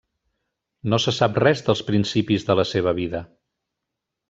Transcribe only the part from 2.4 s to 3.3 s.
de la seva vida.